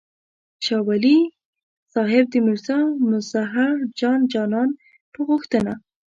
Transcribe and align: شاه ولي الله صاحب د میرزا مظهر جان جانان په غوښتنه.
شاه 0.65 0.81
ولي 0.87 1.17
الله 1.23 1.93
صاحب 1.93 2.25
د 2.31 2.35
میرزا 2.45 2.79
مظهر 3.09 3.75
جان 3.99 4.19
جانان 4.33 4.69
په 5.13 5.19
غوښتنه. 5.29 5.73